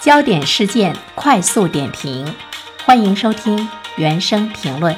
[0.00, 2.34] 焦点事件快速点评，
[2.86, 4.96] 欢迎收听原声评论。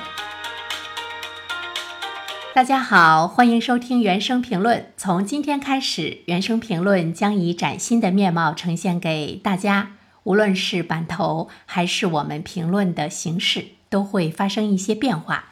[2.55, 4.93] 大家好，欢迎收听原声评论。
[4.97, 9.97] 从今天开始，原声评论将以崭新的面貌呈现给大家。
[10.23, 15.47] 无论是版头还是我们评论的形式，都会发生一些变化。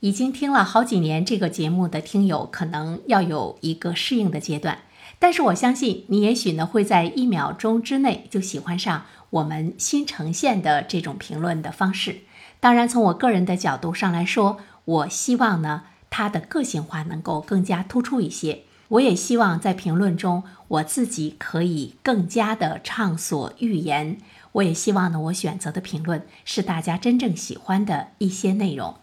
[0.00, 4.78] 已经听了好几年这个节目的听友，可能要有一个适应的阶段。
[5.18, 12.18] 但是我相信你，也许呢会在一秒钟之内就喜欢上我们新呈现的这种评论的方式。
[12.60, 18.62] 当然，从我个人的角度上来说，我希望呢它的个性化能够更加突出一些。
[18.88, 24.18] 我也希望在评论中，我自己可以更加的畅所欲言。
[24.52, 28.94] 我也希望呢，我选择的评论是大家真正喜欢的一些内容。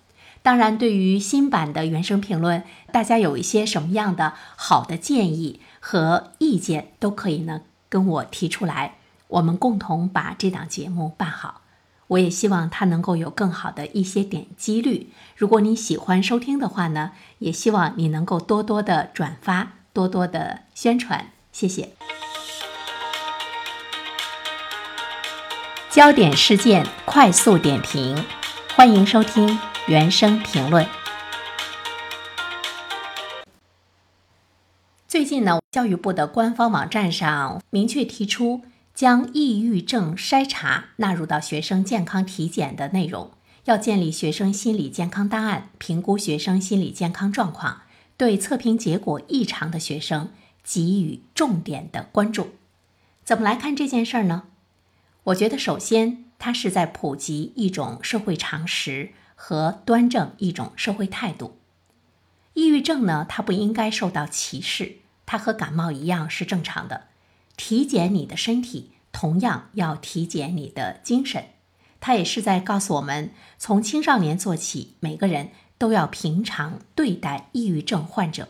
[0.41, 8.96] 当然，对于新版的原声评论，大家有一些什么样的好的建议和意见，都可以呢跟我提出来，
[9.28, 11.60] 我们共同把这档节目办好。
[12.07, 15.12] 我也希望它能够有更好的一些点击率。
[15.35, 21.90] 如果你喜欢收听的话呢，也希望你能够多多的转发，多多的宣传，谢谢。
[25.90, 28.24] 焦点事件快速点评，
[28.74, 29.60] 欢迎收听。
[29.88, 31.02] 原声评论。
[35.14, 38.64] 最近呢，教育部的官方网站上明确提出，
[38.96, 43.30] 将抑郁症筛查纳入到学生健康体检的内容，
[43.66, 47.84] 要建立学生心理健康档案，评估学生心理健康状况，
[48.18, 50.32] 对测评结果异常的学生
[50.64, 52.56] 给予重点的关注。
[53.24, 54.46] 怎么来看这件事儿呢？
[55.26, 59.12] 我觉得，首先，它是在普及一种社会常识。
[59.36, 61.60] 和端正一种社会态度，
[62.56, 64.97] 抑郁症呢，它不应该受到歧视，
[65.34, 67.06] 它和感冒一样是正常的。
[67.57, 71.45] 体检你的身体，同样要体检你的精神。
[72.00, 75.49] 它也是在告诉我们，从青少年做起，每个人
[75.79, 78.49] 都要平常对待抑郁症患者，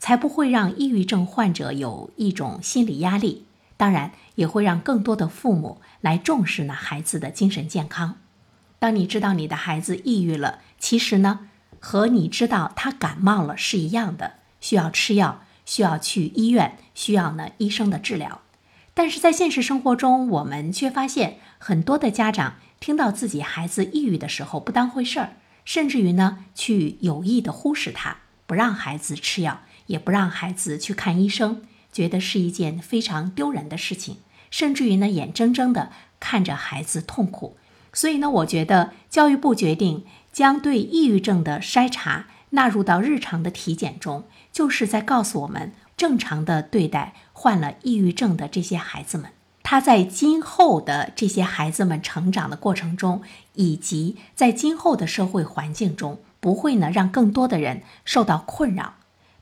[0.00, 3.46] 才不会让抑郁症患者有一种心理压力。
[3.76, 8.16] 当然，也会让更多的父母来重视呢孩子的精神健康。
[8.80, 11.48] 当你知道你的孩子抑郁了，其实呢，
[11.78, 18.40] 和你知道他感冒了是一样的，需要吃药，需要去医院，需要呢医生的治疗。
[18.94, 25.34] 但是在现实生活中，我们却发现很多的家长听到自己孩子抑郁的时候不当回事儿，
[25.66, 28.16] 甚至于呢去有意的忽视他，
[28.46, 31.60] 不让孩子吃药，也不让孩子去看医生，
[31.92, 34.16] 觉得是一件非常丢人的事情，
[34.50, 37.58] 甚至于呢眼睁睁的看着孩子痛苦。
[37.92, 49.30] 所以呢，我觉得教育部决定将对抑郁症的筛查纳入到日常的体检中，就是在告诉我们，正常的对待患了抑郁症的这些孩子们，
[49.62, 53.22] 他在今后的这些孩子们成长的过程中，
[53.54, 58.94] 以及在今后的社会环境中，不会呢让更多的人受到困扰。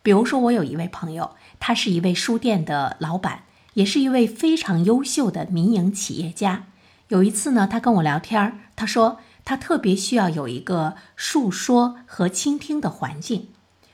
[0.03, 3.45] 比如说，我有一位朋友，他是一位书店的老板，
[3.75, 6.65] 也是一位非常优秀的民营企业家。
[7.09, 13.49] 有一次呢，他跟我聊天他说他特别需要有一个述说和倾听的环境。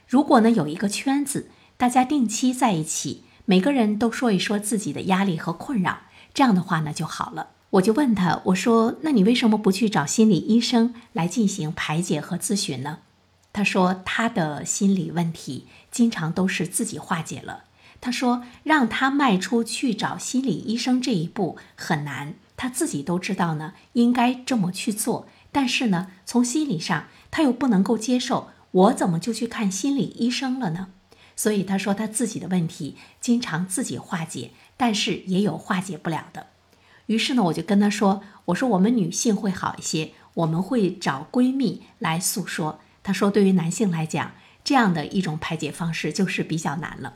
[0.07, 6.01] 如果呢有一个圈子，大家定期在一起，每个人都说一说自己的压力和困扰，
[6.33, 7.49] 这样的话呢就好了。
[7.71, 12.99] 我就问他，我说那你为什么不去找心理医生来进行排解和咨询呢？
[13.53, 17.65] 他说他的心理问题经常都是自己化解了。
[18.01, 22.35] 他说让他迈出去找心理医生这一步很难。
[22.57, 30.89] 他自己都知道呢，应该这么去做，但是呢，从心理上他又不能够接受，我怎么就去看心理医生了呢？
[31.35, 36.47] 所以他说他自己的问题经常自己化解，但是也有化解不了的。
[37.07, 44.33] 于是呢，我就跟他说：“我说我们女性会好一些，我们会找闺蜜来诉说。”他说：“对于男性来讲，
[44.63, 47.15] 这样的一种排解方式就是比较难了。”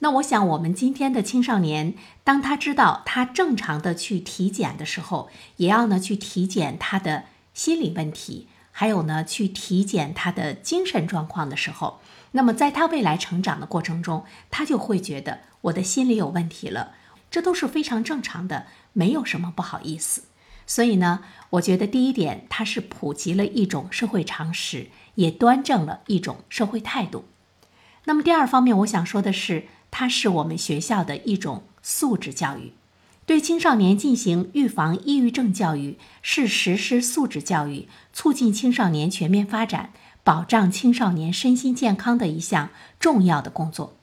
[0.00, 7.24] 那我想，我们今天的青少年，当他知道他正常的去体检的时候，也要呢去体检他的
[7.56, 12.00] 心理问题，还有呢去体检他的精神状况的时候，
[12.32, 16.92] 那么在他未来成长的过程中，他就会觉得我的心理有问题了，
[17.30, 20.24] 这都是非常正常的，没有什么不好意思。
[20.66, 27.24] 所以呢，我觉得第一点，它是普及了一种社会常识，也端正了一种社会态度。
[28.04, 29.68] 那么第二方面，我想说的是。
[29.88, 32.74] 它是我们学校的一种素质教育，
[33.26, 39.90] 对青少年进行预防抑郁症教育，是实施素质教育、促进青少年全面发展、
[40.22, 42.70] 保障青少年身心健康的一项
[43.00, 43.96] 重要的工作。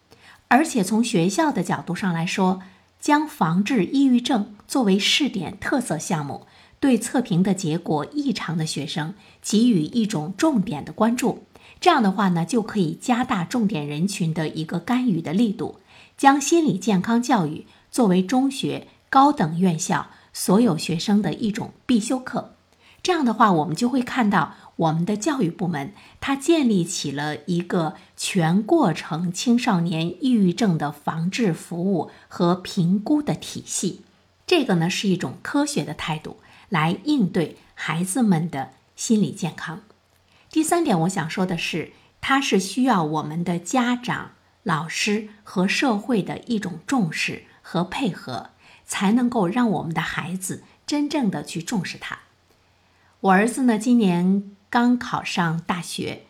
[0.50, 2.62] 而且从学校的角度上来说，
[3.00, 6.46] 将防治抑郁症作为试点特色项目，
[6.82, 11.46] 对测评的结果异常的学生给予一种重点的关注。
[11.80, 15.80] 这样的话呢，就可以加大重点人群的一个干预的力度，
[16.18, 22.56] 将心理健康教育作为中学高等院校所有学生的一种必修课。
[23.04, 24.56] 这样的话，我们就会看到。
[24.76, 34.02] 我们的教育部门，它建立起了一个全过程青少年抑郁症的防治服务和评估的体系。
[34.48, 36.38] 这个呢，是一种科学的态度
[36.70, 39.84] 来应对孩子们的心理健康。
[40.50, 44.32] 第三点，我想说的是，它是需要我们的家长、
[44.64, 48.50] 老师和社会的一种重视和配合，
[48.94, 52.20] 才能够让我们的孩子真正的去重视它。
[53.22, 54.52] 我儿子呢，今年。
[54.70, 56.24] 刚考上大学，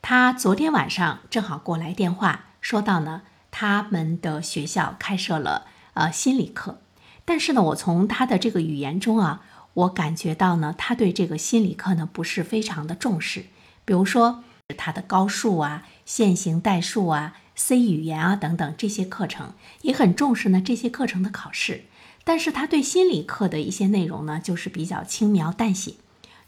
[0.00, 6.80] 他昨天晚上正好过来电话，说到呢，他们的学校开设了呃心理课，
[7.24, 9.42] 但是呢，我从他的这个语言中啊，
[9.74, 13.46] 我感觉到呢，他对这个心理课呢不是非常的重视，
[13.84, 14.44] 比如说
[14.76, 21.86] 他的高数啊、线性代数啊、C 语言啊等等这些课程，也很重视呢这些课程的考试，
[22.24, 25.94] 但是他对心理课的一些内容呢，就是比较轻描淡写。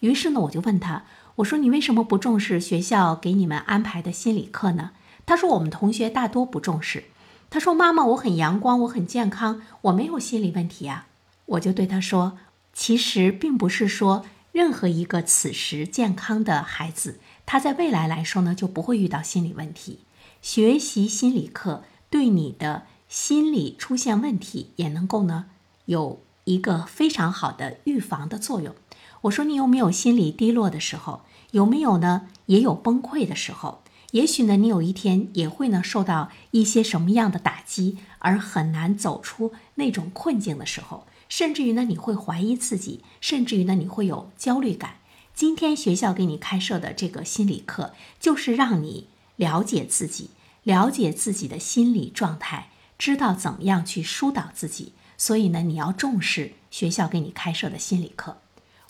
[0.00, 1.04] 于是呢，我就问他。
[1.36, 4.92] 我说你为什么不重视学校给你们安排的心理课呢？
[5.26, 7.04] 他说我们同学大多不重视。
[7.50, 11.08] 他说妈妈，我很阳光，我很健康，我没有心理问题啊。
[11.46, 12.38] 我就对他说，
[12.72, 20.00] 其实并不是说任何一个此时健康的孩子，他在未来来说呢就不会遇到心理问题。
[20.40, 25.46] 学习心理课对你的心理出现问题也能够呢
[25.86, 28.74] 有一个非常好的预防的作用。
[29.22, 31.22] 我说你有没有心理低落的时候？
[31.52, 32.28] 有没有呢？
[32.46, 33.82] 也有崩溃的时候。
[34.10, 41.06] 也许呢，你有一天也会呢受到一些什么样的打击，而很难走出那种困境的时候。
[41.28, 44.98] 甚至于呢，你会怀疑自己，甚至于呢，你会有焦虑感。
[45.34, 50.30] 今天学校给你开设的这个心理课，就是让你了解自己，
[50.62, 54.92] 了解自己的心理状态，知道怎么样去疏导自己。
[55.24, 58.36] 所以呢，你要重视学校给你开设的心理课。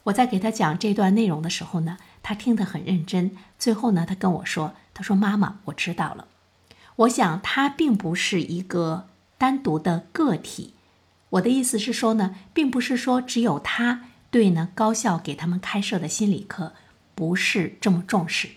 [0.02, 3.36] 我在给他讲这段内容的时候呢，他听得很认真。
[3.56, 6.26] 最后呢，他跟我说：“他说妈妈，我知道了。”
[7.06, 9.06] 我想他并不是一个
[9.38, 10.74] 单独的个体。
[11.30, 16.72] 我的意思是说呢，并不是说只有他对呢高校给他们开设的心理课
[17.14, 18.48] 不是这么重视。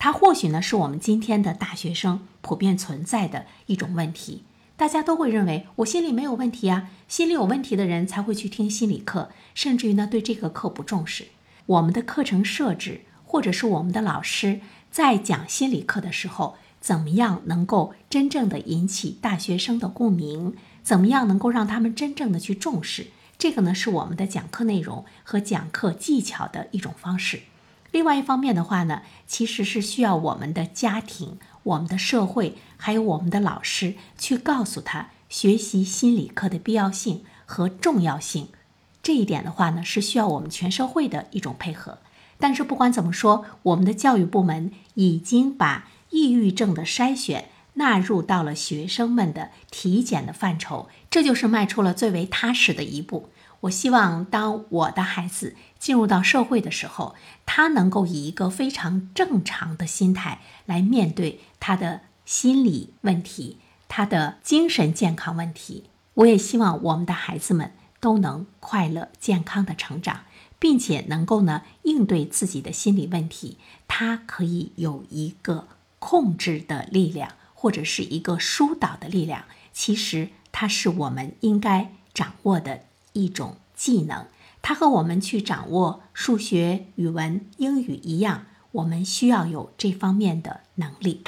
[0.00, 4.42] 他或许呢是我们今天的大学生普遍存在的一种问题。
[4.80, 11.26] 大家都会认为我心里没有问题啊，心里有问题的人才会去听心理课，甚至于呢对这个课不重视。
[11.66, 14.60] 我们的课程设置，或者是我们的老师
[14.90, 20.54] 在讲心理课的时候，怎么样能够真正的引起大学生的共鸣？
[20.82, 23.08] 怎么样能够让他们真正的去重视？
[23.36, 27.40] 这个呢是我们的讲课内容和讲课技巧的一种方式。
[27.90, 31.38] 另外一方面的话呢，其实是需要我们的家庭。
[31.62, 38.48] 我们的社会还有我们的老师去告诉他学习心理课的必要性和重要性，
[39.02, 41.98] 这一点的话呢是需要我们全社会的一种配合。
[42.38, 53.28] 但是不管怎么说，我们的教育部门已经把抑郁症的筛选纳入到了学生们的体检的范畴，这就是迈出了最为踏实的一步。
[53.60, 63.56] 我希望当我的孩子进入到社会的时候，他能够以一个非常正常的心态来面对他的心理问题、
[63.88, 65.84] 他的精神健康问题。
[66.14, 70.20] 我也希望我们的孩子们都能快乐健康的成长，
[70.58, 73.56] 并且能够呢应对自己的心理问题，
[73.88, 75.66] 他可以有一个
[75.98, 79.44] 控制的力量，或者是一个疏导的力量。
[79.72, 82.82] 其实，它是我们应该掌握的。
[83.12, 84.24] 一种技能，
[84.62, 91.24] 它和我们去掌握数学、语文、英语一样，我们需要有这方面的能力。